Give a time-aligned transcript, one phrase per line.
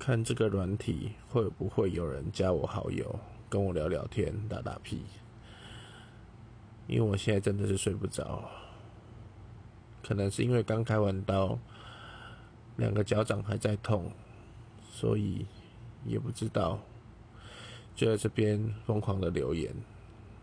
[0.00, 5.04] 看这个软体会不会有人加我好友跟我聊聊天打打屁。
[6.86, 8.42] 因为我现在真的是睡不着
[10.02, 11.56] 可能是因为刚开完刀
[12.78, 14.10] 两个脚掌还在痛
[14.90, 15.46] 所以
[16.04, 16.80] 也不知道
[17.94, 19.70] 就在这边疯狂的留言。